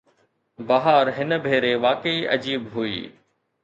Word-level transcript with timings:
بهار 0.67 1.05
هن 1.17 1.29
ڀيري 1.45 1.73
واقعي 1.87 2.19
عجيب 2.33 2.63
هئي. 2.77 2.99